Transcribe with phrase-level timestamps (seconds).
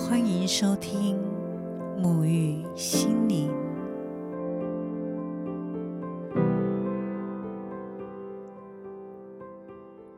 [0.00, 1.16] 欢迎收听
[1.98, 3.50] 沐浴心灵。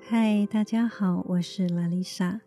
[0.00, 2.42] 嗨，大家好，我是拉丽莎。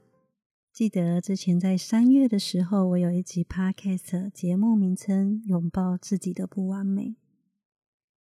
[0.72, 7.04] 记得之前在三月的时候，我有一集 podcast 节目名称《拥抱自己的不完美》。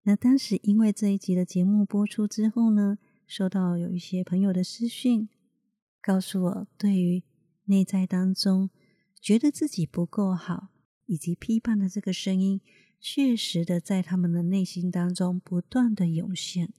[0.04, 5.28] 那当时因为这一集的节目播出之后呢，收到有一些朋友的私讯，
[6.00, 7.24] 告诉我对于
[7.64, 8.68] 内在当中
[9.24, 10.68] 觉得自己不够好，
[11.06, 12.60] 以及批判的这个声音，
[13.00, 16.74] 确实的在他们的内心当中不断的涌现。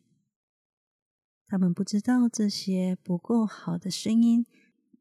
[1.48, 4.46] 他们不知道这些不够好的声音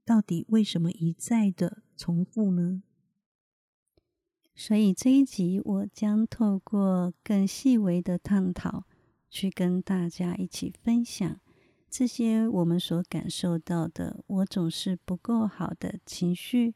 [0.06, 2.82] 到底为什么一再的重复呢？
[4.54, 8.86] 所以这一集我将透过更细微的探讨，
[9.28, 11.38] 去跟大家一起分享
[11.90, 16.74] 这些我们所感受到的，我总是不够好的情绪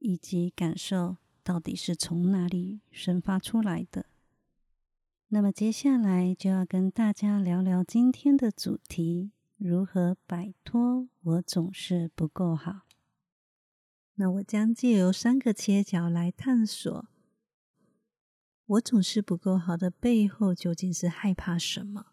[0.00, 4.06] 以及感受，到底是从哪里生发出来的。
[5.28, 12.80] 那么接下来就要跟大家聊聊今天的主题：如何摆脱我总是不够好。
[14.14, 17.06] 那我将借由三个切角来探索，
[18.66, 22.06] 我总是不够好的背后究竟是害怕什么？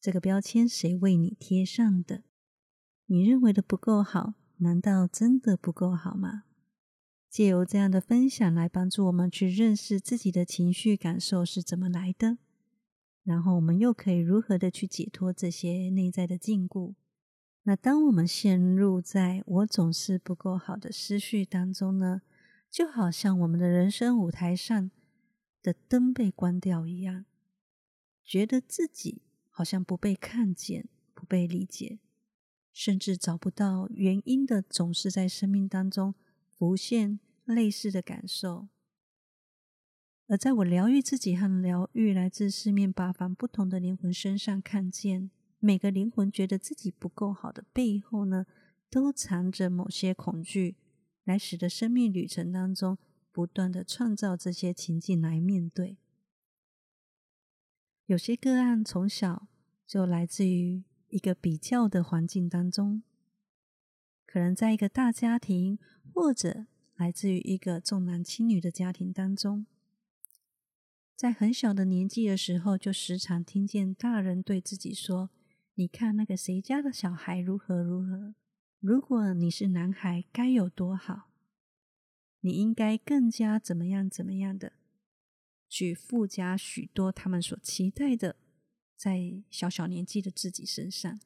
[0.00, 2.22] 这个标签谁为你贴上的？
[3.06, 6.44] 你认为的不够好，难道真的不够好吗？
[7.32, 12.36] 借由这样的分享来帮助我们去认识自己的情绪感受是怎么来的，
[13.24, 16.92] 然后我们又可以如何的去解脱这些内在的禁锢。
[17.62, 22.20] 那当我们陷入在我总是不够好的思绪当中呢，
[22.70, 24.90] 就好像我们的人生舞台上
[25.62, 27.24] 的灯被关掉一样，
[28.22, 31.98] 觉得自己好像不被看见、不被理解，
[32.74, 36.14] 甚至找不到原因的，总是在生命当中。
[36.62, 38.68] 浮现类似的感受，
[40.28, 48.46] 而在我疗愈自己和疗愈来自四面八方不同的灵魂身上，看见每个灵魂觉得自己不够好的背后呢，
[48.88, 50.76] 都藏着某些恐惧，
[51.24, 52.96] 来使得生命旅程当中
[53.32, 55.98] 不断的创造这些情境来面对。
[58.06, 59.48] 有些个案从小
[59.84, 63.02] 就来自于一个比较的环境当中。
[64.24, 65.78] 可能在一个大家庭，
[66.12, 69.66] 或者来自于一个重男轻女的家庭当中，
[71.16, 75.30] 在很小的年纪的时候，就时常听见大人对自己说
[75.74, 78.34] ：“你看那个谁家的小孩如何如何，
[78.80, 81.30] 如果你是男孩，该有多好，
[82.40, 84.72] 你应该更加怎么样怎么样的，
[85.68, 88.36] 去附加许多他们所期待的，
[88.96, 91.20] 在小小年纪的自己身上。”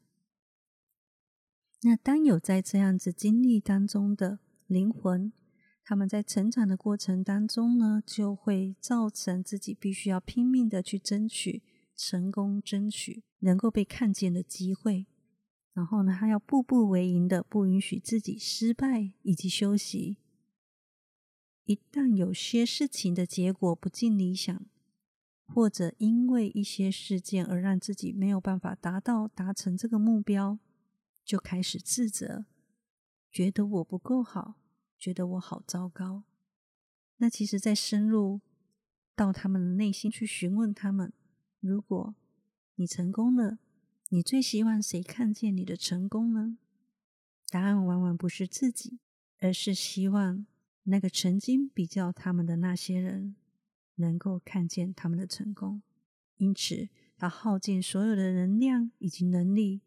[1.82, 5.32] 那当有在这样子经历当中的灵魂，
[5.84, 11.62] 他们在成长的过程当中呢，就会造成自己必须要拼命的去争取
[11.94, 15.06] 成功，争取能够被看见的机会。
[15.72, 20.16] 然后呢，他要步步为营的，不允许自己失败以及休息。
[21.64, 24.66] 一旦有些事情的结果不尽理想，
[25.46, 30.58] 或者因为一些事件而让自己没有办法达到达成这个目标。
[31.24, 32.46] 就开始自责，
[33.36, 34.54] 觉得我不够好，
[34.98, 36.24] 觉得我好糟糕。
[37.18, 38.40] 那其实，在深入
[39.14, 41.12] 到他们的内心去询问他们：
[41.60, 42.14] 如果
[42.76, 43.58] 你成功了，
[44.08, 46.56] 你最希望谁看见你的成功呢？
[47.50, 49.00] 答案往往不是自己，
[49.40, 50.46] 而是希望
[50.84, 53.36] 那个曾经比较他们的那些人
[53.96, 55.82] 能够看见他们的成功。
[56.38, 59.82] 因此，他耗尽所有的能量以及能力。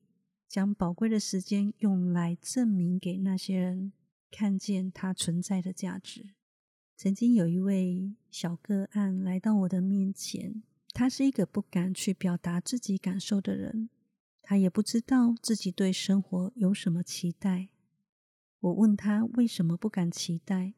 [0.50, 3.94] 将宝贵的时间用来证明给那些人
[4.32, 6.32] 看见他存在的价值。
[6.98, 13.90] 曾经有一位小个案来到我的面前，他是一个不敢去表达自己感受的人，
[14.42, 17.70] 他也不知道自己对生活有什么期待。
[18.60, 20.74] 我问他为什么不敢期待，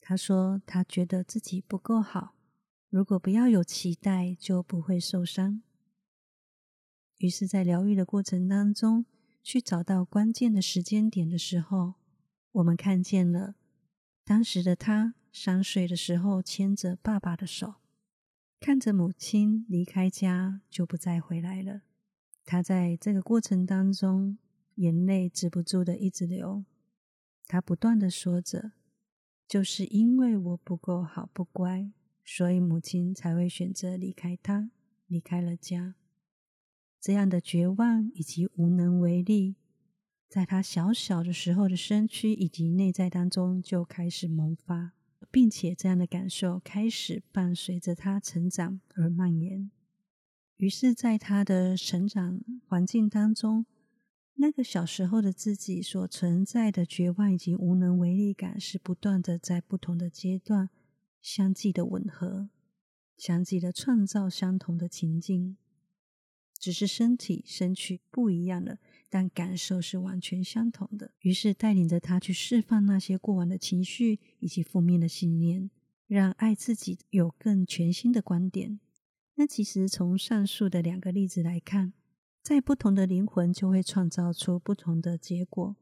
[0.00, 2.34] 他说他觉得自己不够好，
[2.88, 5.62] 如果不要有期待，就不会受伤。
[7.22, 9.06] 于是，在疗愈的过程当中，
[9.44, 11.94] 去找到关键的时间点的时候，
[12.50, 13.54] 我们看见了
[14.24, 17.74] 当时的他三岁的时候牵着爸爸的手，
[18.58, 21.82] 看着母亲离开家就不再回来了。
[22.44, 24.36] 他在这个过程当中，
[24.74, 26.64] 眼泪止不住的一直流。
[27.46, 28.72] 他不断的说着
[29.46, 31.92] ：“就是因为我不够好、不乖，
[32.24, 34.72] 所以母亲才会选择离开他，
[35.06, 35.94] 离开了家。”
[37.02, 39.56] 这样的绝望以及无能为力，
[40.28, 44.92] 在他小小的时候的身躯以及内在当中就开始萌发，
[45.28, 49.68] 并且这样的感受开始伴随着他成长而蔓延。
[50.58, 53.66] 于是，在他的成长环境当中，
[54.34, 60.70] 那个小时候的自己所存在的绝望以及无能为力感，是不断的在不同的阶段
[61.20, 62.48] 相继的吻合，
[63.16, 65.56] 相继的创造相同的情境，
[66.62, 68.78] 只是身体身躯不一样了。
[69.08, 71.10] 但感受是完全相同的。
[71.22, 75.68] 于是带领着他去释放那些过往的情绪以及负面的信念，
[76.06, 78.78] 让爱自己有更全新的观点。
[79.34, 81.92] 那其实从上述的两个例子来看，
[82.42, 85.76] 在不同的灵魂就会创造出不同的结果。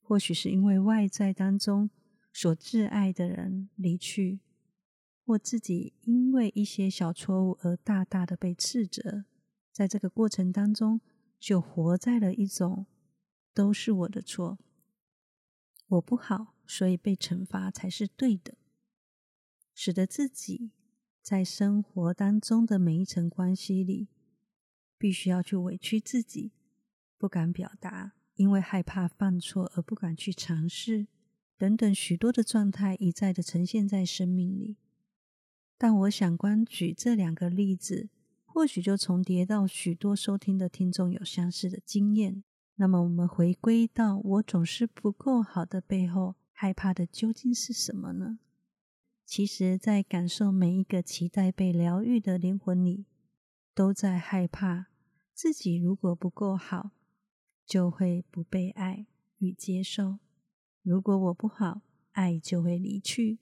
[0.00, 1.90] 或许是因为外在当中
[2.32, 4.38] 所挚爱的人离去，
[5.26, 9.24] 或自己因为一些小错误而大大的被斥责，
[9.76, 11.00] 在这个过程当中。
[11.38, 12.86] 就活在了一种
[13.52, 14.58] 都是我的错，
[15.86, 18.56] 我不好，所以被惩罚才是对的，
[19.74, 20.72] 使得自己
[21.20, 24.08] 在生活当中的每一层关系里，
[24.96, 26.52] 必须要去委屈自己，
[27.18, 31.06] 不敢表达，因为害怕犯错而不敢去尝试，
[31.58, 34.78] 等等许多的状态一再的呈现在生命里。
[35.76, 38.08] 但我想光举这两个例子。
[38.56, 42.42] 或许就重叠到许多收听的听众有相似的经验。
[42.76, 48.38] 那么，我们回归到我总是不够好的背后，害怕的究竟是什么呢？
[49.26, 53.04] 其实，在感受每一个期待被疗愈的灵魂里，
[53.74, 54.86] 都在害怕
[55.34, 56.92] 自己如果不够好，
[57.66, 59.04] 就会不被爱
[59.36, 60.16] 与接受。
[60.82, 61.82] 如果我不好，
[62.12, 63.38] 爱就会离去。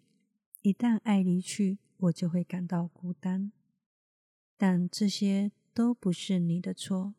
[0.63, 3.53] 一旦爱离去，我就会感到孤单。
[4.67, 7.15] 但这些都不是你的错。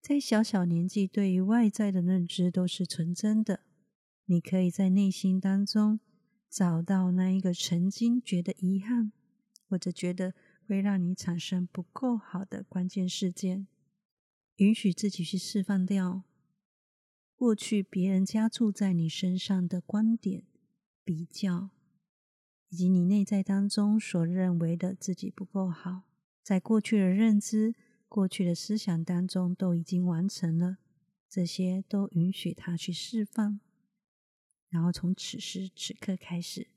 [0.00, 3.60] 在小小年纪，对于外在的认知都是纯真的。
[4.24, 6.00] 你可以在内心当中
[6.48, 9.12] 找到那一个曾经觉得遗憾，
[9.68, 10.32] 或者觉得
[10.66, 13.66] 会让你产生不够好的关键事件，
[14.56, 16.22] 允许自己去释放掉
[17.34, 20.44] 过去别人加注在你身上的观点、
[21.04, 21.68] 比较，
[22.70, 26.04] 以及你内在当中所认为的自己不够好。
[26.46, 27.74] 在过去的认知、
[28.08, 30.76] 过去的思想当中都已经完成了，
[31.28, 33.58] 这些都允许他去释放，
[34.68, 36.68] 然后从此时此刻开始，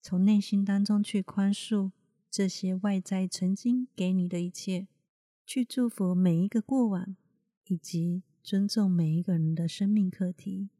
[0.00, 1.90] 从内心当中去宽恕
[2.30, 4.88] 这些外在曾经给你的一切，
[5.44, 7.18] 去祝福每一个过往，
[7.66, 10.70] 以及尊重每一个人的生命课题，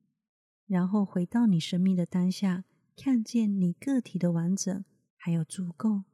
[0.67, 2.65] 然后回到你生命的当下，
[2.97, 4.83] 看见你个体的完整
[5.19, 6.05] 还有足够。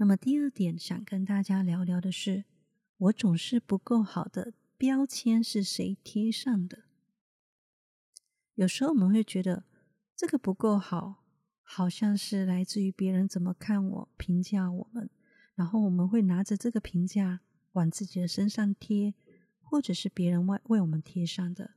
[0.00, 2.44] 那么第二点想跟大家聊聊的是，
[2.98, 6.84] 我总是不够好的标签是谁贴上的？
[8.54, 9.64] 有时候我们会觉得
[10.14, 11.24] 这个不够好，
[11.62, 15.10] 好像是来自于别人怎么看我、评价我们，
[15.56, 17.40] 然后我们会拿着这个评价
[17.72, 19.14] 往自己的身上贴，
[19.60, 21.72] 或者是别人为为我们贴上的。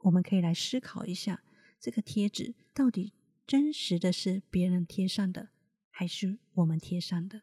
[0.00, 1.42] 我们可以来思考一下，
[1.80, 3.14] 这个贴纸到底
[3.46, 5.48] 真实的是别人贴上的，
[5.90, 7.40] 还是我们贴上的？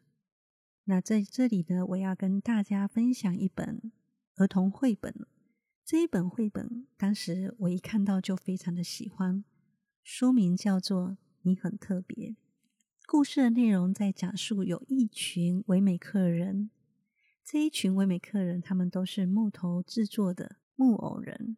[0.84, 3.92] 那在这里呢，我要跟大家分享一本
[4.36, 5.14] 儿童绘本。
[5.84, 9.44] 这一本绘本，当时我一看到就非常的喜欢。
[10.02, 11.10] 书名叫做
[11.42, 12.30] 《你很特别》。
[13.06, 16.70] 故事的内容在讲述有一群唯美客人，
[17.44, 21.56] 这一群唯美客人，他们都是木头制作的木偶人，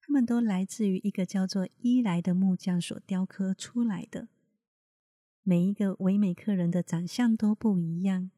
[0.00, 4.28] 他们都来自于一个叫做伊莱的木匠所雕刻出来的。
[5.42, 8.30] 每一个唯美客人的长相都不一样。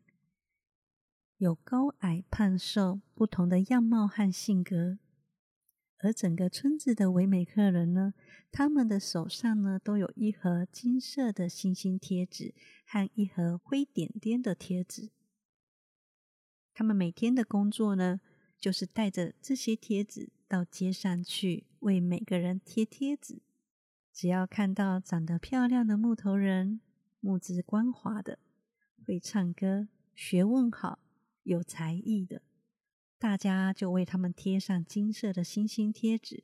[1.39, 4.99] 有高矮胖瘦不同的样貌和性格，
[5.99, 8.15] 而整个村子的唯美客人呢，
[8.51, 12.55] 他们的手上呢都有一盒金色的星星贴纸
[12.87, 15.11] 和一盒灰点点的贴纸。
[16.73, 18.21] 他们每天的工作呢，
[18.59, 23.43] 就是带着这些贴纸到街上去为每个人贴贴纸。
[24.11, 26.81] 只要看到长得漂亮的木头人，
[27.21, 28.39] 木质光滑的，
[29.05, 30.99] 会唱歌，学问好。
[31.47, 32.43] 有才艺的，
[33.19, 36.43] 大家就为他们贴上金色的星星贴纸。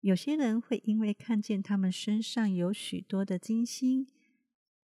[0.00, 4.06] 有些人会因为看见他们身上有许多的金星，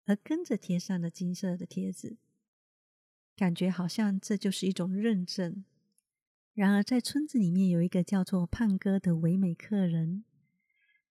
[0.07, 2.17] 而跟着贴上了金色的贴纸，
[3.37, 5.65] 感觉好像这就是一种认证。
[6.55, 10.25] 然而，在村子里面有一个叫做胖哥的唯美客人，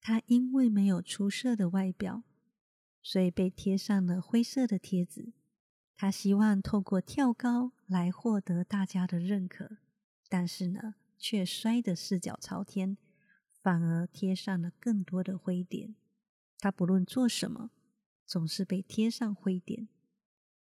[0.02, 2.24] 他因为没有出色的外表，
[3.04, 5.32] 所以被贴上了灰色的贴纸。
[5.96, 9.78] 他希望透过跳高来获得大家的认可，
[10.28, 12.98] 但是呢，却摔得四脚朝天，
[13.62, 15.96] 反而贴上了更多的灰点。
[16.58, 17.70] 他不论做什么，
[18.26, 19.88] 总是被贴上灰点，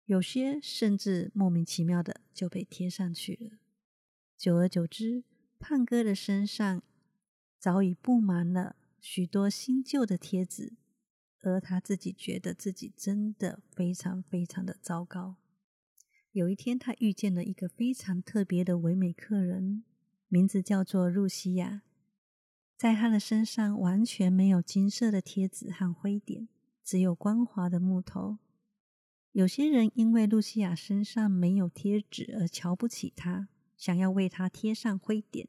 [0.05, 3.57] 有些甚至莫名其妙的就被贴上去了。
[4.37, 5.23] 久而久之，
[5.59, 6.83] 胖哥的身上
[7.57, 10.73] 早已布满了许多新旧的贴纸，
[11.51, 15.35] 而他自己觉得自己真的非常非常的糟糕。
[16.31, 19.83] 有一天，他遇见了一个非常特别的唯美客人，
[20.27, 21.83] 名字叫做露西亚。
[22.77, 26.49] 在他的身上完全没有金色的贴纸和灰点，
[26.83, 28.37] 只有光滑的木头。
[29.31, 33.47] 有些人因为露西亚身上没有贴纸而瞧不起他，
[33.77, 35.47] 想要为他贴上灰点；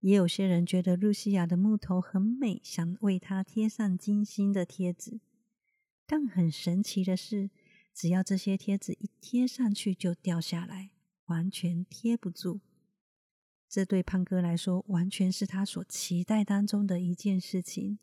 [0.00, 5.20] 也有些人觉得露西亚的木头很美，想为她贴上金星的贴纸。
[6.06, 7.50] 但很神奇的是，
[7.92, 10.90] 只要这些贴纸一贴上去就掉下来，
[11.26, 12.60] 完全贴不住。
[13.68, 17.98] 这对胖哥来说，完全是他所期待当中的一件事情。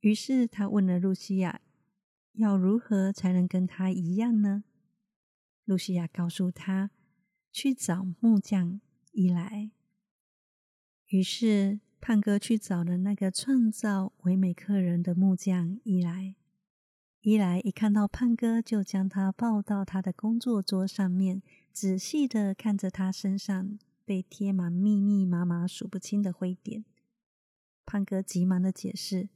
[0.00, 1.60] 于是他问了露西亚
[2.32, 4.64] ：“要如何才能跟他一样呢？”
[5.64, 6.90] 露西亚告诉他
[7.52, 8.80] ：“去找木匠
[9.12, 9.70] 伊莱。”
[11.10, 16.34] 于是胖哥去找了那个创造唯美客人的木匠伊莱。
[17.20, 23.78] 伊莱一看到胖哥，就将他抱到他的工作桌上面，仔细的看着他身上。
[24.02, 26.84] 被贴满密密麻麻数不清的灰点，
[27.86, 29.28] 胖哥急忙的解释：“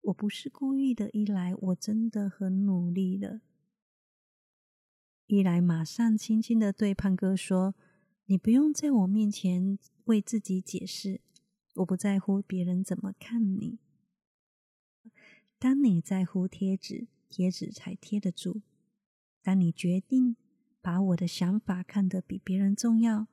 [0.00, 3.42] 我不是故意的，一来我真的很努力了。”
[5.28, 7.74] 一来马上轻轻的对胖哥说
[8.30, 11.22] ：“你不用在我面前为自己解释，
[11.76, 13.78] 我不在乎别人怎么看你。
[15.58, 18.60] 当你在乎贴纸，贴纸才贴得住；
[19.42, 20.36] 当你决定
[20.82, 23.28] 把我的想法看得比别人重要。”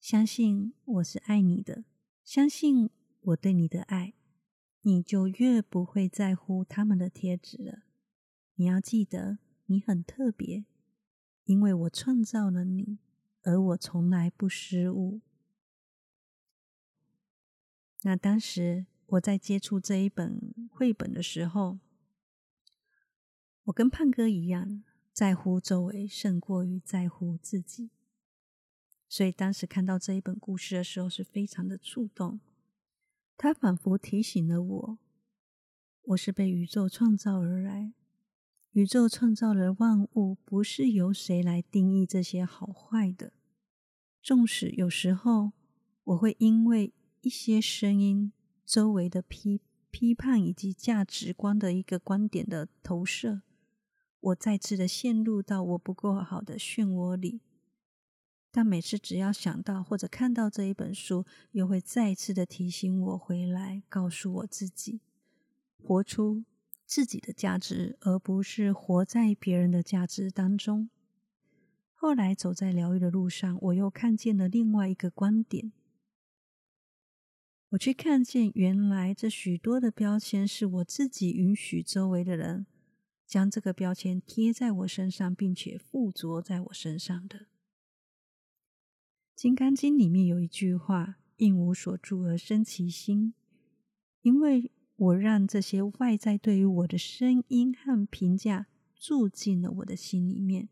[0.00, 1.84] 相信我是爱你的，
[2.24, 2.88] 相信
[3.20, 4.14] 我对你的爱，
[4.80, 7.82] 你就越不会在乎他们的贴纸了。
[8.54, 10.64] 你要记得，你很特别，
[11.44, 12.98] 因为我创造了你，
[13.46, 15.20] 而我从来不失误。
[18.02, 21.78] 那当时我在接触这一本绘本的时候，
[23.64, 27.90] 我跟胖哥一样，在乎周围胜过于在乎自己。
[29.08, 32.40] 所以当时看到这一本故事的时候，是非常的触动。
[33.36, 34.98] 他仿佛提醒了我：
[36.02, 37.92] 我是被宇宙创造而来，
[38.76, 43.32] 宇宙创造了万物，不是由谁来定义这些好坏的。
[44.22, 45.52] 纵使有时候
[46.04, 46.92] 我会因为
[47.22, 48.34] 一些声音、
[48.66, 53.40] 周围的批批判以及价值观的一个观点的投射，
[54.20, 57.40] 我再次的陷入到我不够好的漩涡里。
[58.50, 65.00] 但每次只要想到或者看到这一本书，又会再次的提醒我回来，告诉我自己，
[65.82, 66.44] 活出
[66.86, 70.88] 自己的价值，而不是活在别人的价值当中。
[71.92, 75.72] 后来走在疗愈的路上，我又看见了另外一个观点，
[77.70, 82.66] 我去看见原来这许多的标签是我自己允许周围的人
[83.26, 87.38] 将这个标签贴在我身上，并且附着在我身上的。
[89.34, 93.34] 《金刚经》里面有一句话：“应无所住而生其心。”
[94.22, 100.70] 因为我让这些外在对于我的声音和评价住进了我的心里面，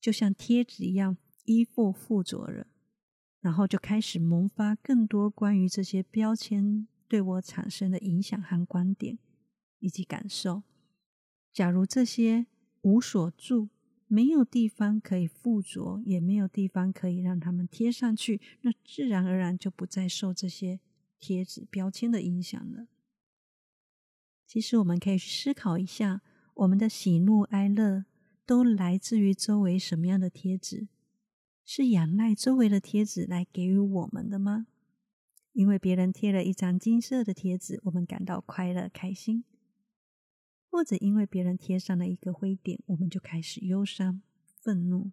[0.00, 2.68] 就像贴纸一样依附附着了，
[3.40, 9.18] 然后就开始萌发更多关于这些标签对我产生的影响和观点
[9.80, 10.62] 以及感受。
[11.52, 12.46] 假如这些
[12.82, 13.68] 无所住，
[14.06, 20.78] 没有地方可以附着，也没有地方可以让他们贴上去，那自然而然就不再受这些
[21.18, 22.86] 贴纸标签的影响了。
[24.46, 26.22] 其实我们可以去思考一下，
[26.54, 28.04] 我们的喜怒哀乐
[28.46, 30.88] 都来自于周围什么样的贴纸？
[31.64, 34.66] 是仰赖周围的贴纸来给予我们的吗？
[35.52, 39.44] 因为别人贴了一张金色的贴纸，我们感到快乐开心。
[40.68, 44.20] 或者因为别人贴上了一个灰点，我们就开始忧伤、
[44.60, 45.12] 愤怒。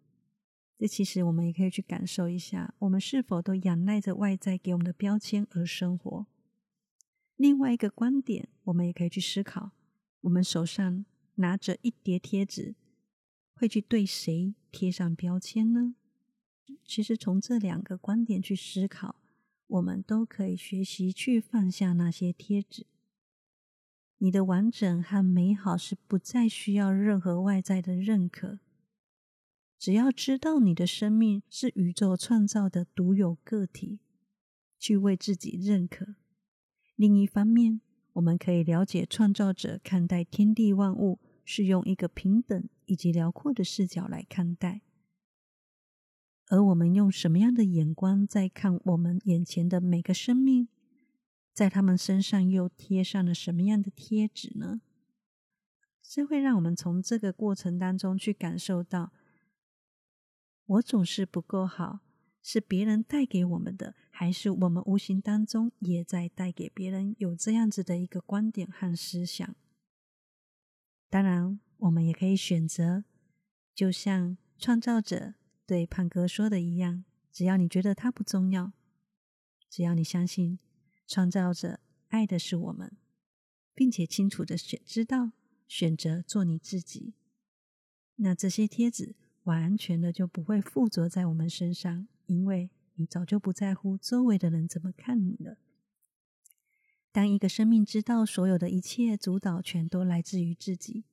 [0.78, 6.26] 这其实我们也可以去感受一下，我们是否都仰赖着外在给我们的标签而生活？
[7.36, 9.72] 另外一个观点，我们也可以去思考：
[10.22, 12.76] 我们手上拿着一叠贴纸，
[13.56, 15.96] 会去对谁贴上标签呢？
[16.86, 19.16] 其实从这两个观点去思考，
[19.68, 22.86] 我们都可以学习去放下那些贴纸。
[24.20, 28.60] 你的完整和美好是不再需要任何外在的认可，
[29.80, 34.00] 只要知道你的生命是宇宙创造的独有个体，
[34.78, 36.16] 去为自己认可。
[36.96, 37.82] 另一方面，
[38.14, 44.82] 我们可以了解创造者看待天地万物是用一个平等以及辽阔的视角来看待，
[46.48, 50.68] 而我们用什么样的眼光在看我们眼前的每个生命，
[51.54, 54.82] 在他们身上又贴上了什么样的贴纸呢？
[56.04, 59.14] 这会让我们从这个过程当中去感受到，
[60.66, 62.02] 我总是不够好。
[62.44, 69.56] 是别人带给我们的，还是我们无形当中也在带给别人有这样子的一个观点和思想？
[71.10, 73.04] 当然，我们也可以选择，
[73.76, 78.74] 就像创造者对胖哥说的一样，只要你觉得他不重要，
[79.70, 80.58] 只要你相信
[81.06, 82.98] 创造者爱的是我们，
[83.76, 85.34] 并且清楚的选知道
[85.68, 87.14] 选择做你自己，
[88.16, 92.08] 那这些贴纸完全的就不会附着在我们身上。
[92.26, 95.58] 因为你早就不在乎周围的人怎么看你了。
[97.12, 101.04] 当一个生命知道所有的一切主导权都来自于自己，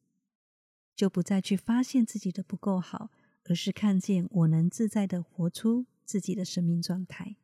[0.95, 3.11] 就不再去发现自己的不够好，
[3.45, 7.37] 而是看见我能自在的活出自己的生命状态。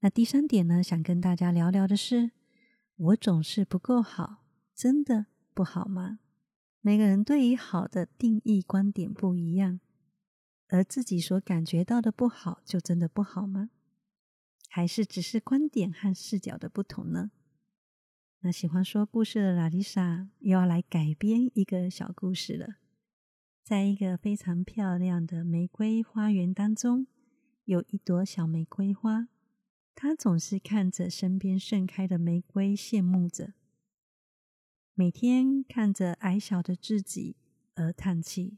[0.00, 2.32] 那第三点呢，想跟大家聊聊的是，
[2.96, 6.18] 我总是不够好，真的不好吗？
[6.82, 9.80] 每个人对于好的定义观点不一样。
[10.70, 13.70] 而自己所感觉到的不好，就真的不好吗？
[14.68, 17.32] 还是只是观点和视角的不同呢？
[18.42, 22.76] 那喜欢说故事的拉丽莎又要来改编一个小故事了。
[23.62, 27.06] 在一个非常漂亮的玫瑰花园当中，
[27.64, 29.28] 有一朵小玫瑰花，
[29.94, 33.54] 它总是看着身边盛开的玫瑰，羡慕着，
[34.94, 37.36] 每天看着矮小的自己
[37.74, 38.56] 而叹气。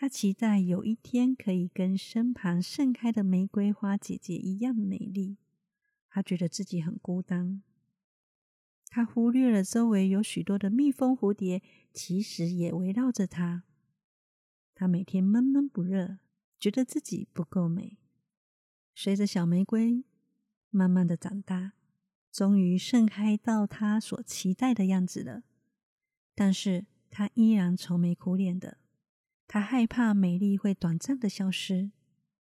[0.00, 5.38] 他期待有一天可以跟身旁盛开的玫瑰花姐姐一样美丽。
[6.08, 7.64] 他觉得自己很孤单，
[8.86, 11.60] 他忽略了周围有许多的蜜蜂、蝴蝶，
[11.92, 13.64] 其实也围绕着他。
[14.72, 16.20] 他每天闷闷不乐，
[16.60, 17.98] 觉得自己不够美。
[18.94, 20.04] 随着小玫瑰
[20.70, 21.72] 慢慢的长大，
[22.30, 25.42] 终于盛开到他所期待的样子了。
[26.36, 28.78] 但是他依然愁眉苦脸的。
[29.48, 31.90] 他害怕美丽会短暂的消失。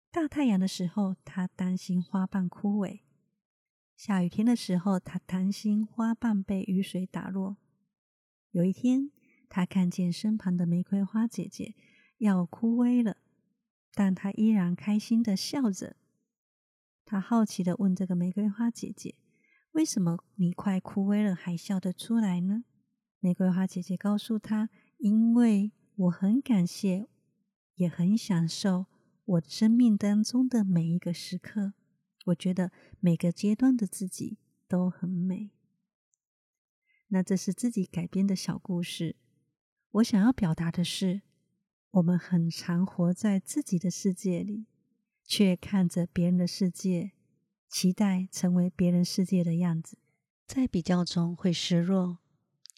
[0.09, 3.01] 大太阳的时候，他担心花瓣枯萎；
[3.97, 7.57] 下雨天的时候，他担心花瓣被雨水打落。
[8.51, 9.11] 有一天，
[9.49, 11.75] 他看见身旁的玫瑰花姐姐
[12.19, 13.17] 要枯萎了，
[13.93, 15.97] 但他依然开心的笑着。
[17.03, 19.15] 他好奇的问这个玫瑰花姐姐
[19.73, 22.63] ：“为什么你快枯萎了还笑得出来呢？”
[23.19, 27.07] 玫瑰花姐姐告诉他：“因为。”我很感谢，
[27.75, 28.87] 也很享受
[29.23, 31.73] 我生命当中的每一个时刻。
[32.25, 35.51] 我觉得每个阶段的自己都很美。
[37.09, 39.15] 那这是自己改编的小故事。
[39.91, 41.21] 我想要表达的是，
[41.91, 44.65] 我们很常活在自己的世界里，
[45.23, 47.13] 却看着别人的世界，
[47.69, 49.97] 期待成为别人世界的样子，
[50.45, 52.17] 在比较中会失落。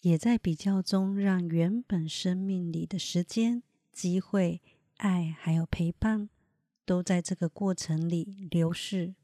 [0.02, 4.60] 也在比较中，让原本生命里的时间、机会、
[4.98, 6.28] 爱还有陪伴，
[6.84, 9.14] 都在这个过程里流逝。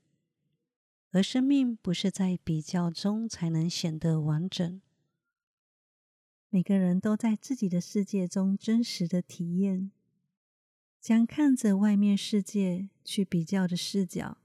[1.12, 4.80] 而生命不是在比较中才能显得完整。
[6.50, 9.92] 每个人都在自己的世界中真实的体验，
[11.00, 14.38] 将看着外面世界去比较的视角，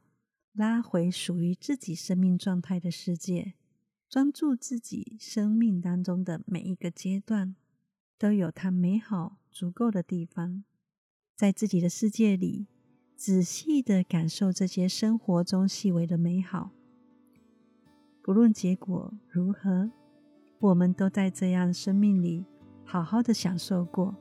[0.53, 3.53] 拉回属于自己生命状态的世界。
[4.09, 7.55] 专注自己生命当中的每一个阶段，
[8.17, 10.63] 都有它美好足够的地方。
[11.35, 12.65] 在自己的世界里，
[13.15, 16.71] 仔细的感受这些生活中细微的美好。
[18.23, 19.91] 不论结果如何，
[20.57, 22.43] 我们都在这样生命里
[22.83, 24.15] 好好的享受过。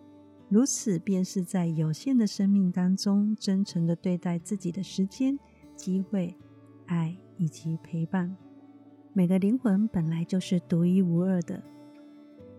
[0.51, 5.39] 如此，便是在有限的生命当中，真诚的对待自己的时间、
[5.75, 6.37] 机会、
[6.85, 8.37] 爱以及陪伴。
[9.19, 11.61] 每个灵魂本来就是独一无二的，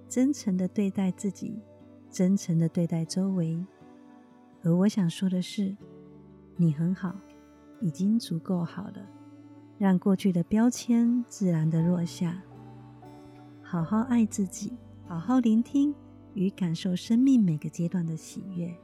[0.09, 1.57] 真诚的对待自己，
[2.09, 3.65] 真诚的对待周围。
[4.61, 5.73] 而我想说的是，
[6.57, 7.15] 你很好，
[7.79, 8.95] 已经足够好了。
[9.77, 12.43] 让过去的标签自然的落下，
[13.61, 14.73] 好好爱自己，
[15.07, 15.95] 好好聆听
[16.33, 18.75] 与感受生命每个阶段的喜悦。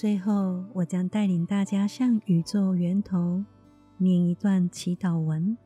[0.00, 3.44] 最后，我将带领大家向宇宙源头
[3.98, 5.58] 念一段祈祷文，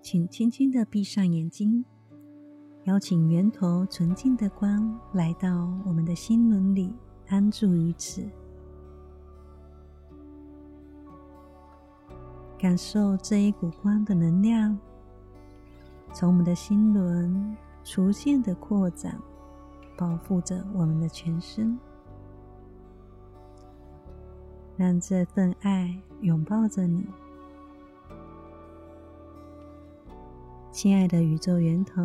[0.00, 1.84] 请轻轻的闭上眼睛，
[2.84, 6.90] 邀请源头纯净的光来到我们的心轮里，
[7.26, 8.26] 安住于此，
[12.58, 14.78] 感受这一股光的能量
[16.14, 17.54] 从我们的心轮
[17.84, 19.20] 逐渐的扩展，
[19.98, 21.78] 包覆着我们的全身。
[24.76, 27.04] 让这份爱拥抱着你，
[30.70, 32.00] 亲爱的宇宙源头。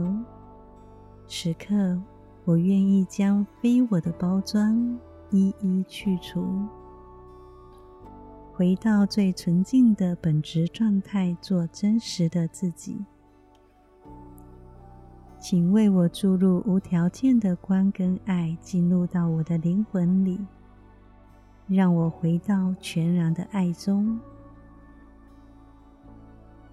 [1.28, 2.02] 此刻，
[2.46, 6.44] 我愿意将非我的包装一一去除，
[8.54, 13.06] 回到最纯净的本质状态，做真实的自己。
[15.44, 20.40] 请为我注入无条件的光跟爱，进入到我的灵魂里。
[21.68, 24.18] 让我回到全然的爱中。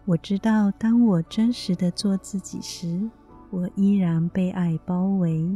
[0.04, 3.10] 我知道，当我真实的做自己时，
[3.50, 5.50] 我依然被爱包围。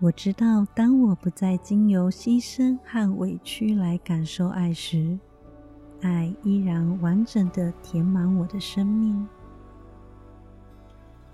[0.00, 5.18] 我知道，当我不再经由牺牲和委屈来感受爱时，
[6.02, 9.26] 爱依然完整的填满我的生命。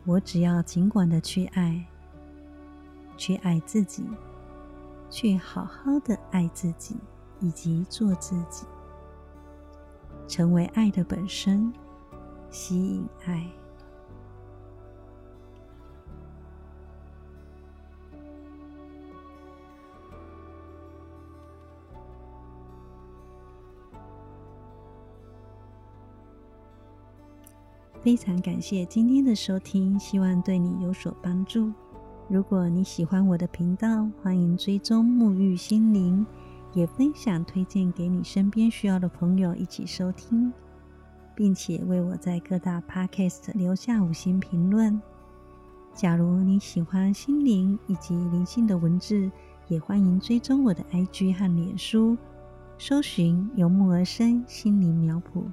[0.04, 1.86] 我只要尽管的去爱，
[3.16, 4.04] 去爱自己。
[5.12, 6.96] 去好好的爱自己，
[7.40, 8.64] 以及做自己，
[10.28, 11.72] 成为爱的本身，
[12.48, 13.44] 吸引爱。
[28.02, 31.70] 非常感谢今天的收听，希望对你有所帮助。
[32.28, 36.24] 如果你喜欢我的频道，欢迎追踪沐浴心灵，
[36.72, 40.50] 也分享推荐给你身边需要的朋友一起收听，
[41.34, 44.98] 并且为我在各大 podcast 留下五星评论。
[45.92, 49.30] 假如你喜欢心灵以及灵性的文字，
[49.68, 52.16] 也欢迎追踪我的 IG 和脸书，
[52.78, 55.44] 搜寻由木而生心灵苗圃。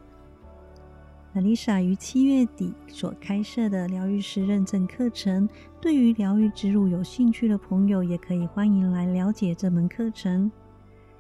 [1.42, 5.48] Lisa 于七月底所开设的疗愈师认证课程，
[5.82, 10.52] 对于疗愈之路有兴趣的朋友，也可以欢迎来了解这门课程。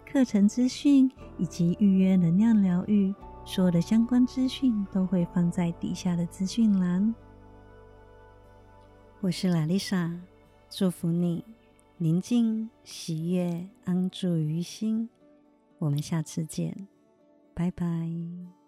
[0.05, 3.13] 课程资讯以及预约能量疗愈，
[3.45, 7.13] 所有的相关资讯都会放在底下的资讯栏。
[9.19, 10.17] 我是 Lisa，
[10.69, 11.43] 祝福你
[11.97, 15.09] 宁静、喜悦、安住于心。
[15.79, 16.87] 我们下次见，
[17.53, 18.66] 拜拜。